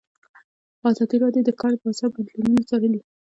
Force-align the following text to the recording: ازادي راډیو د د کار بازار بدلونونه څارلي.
ازادي 0.89 1.15
راډیو 1.23 1.43
د 1.45 1.47
د 1.47 1.51
کار 1.61 1.73
بازار 1.81 2.09
بدلونونه 2.15 2.61
څارلي. 2.69 3.01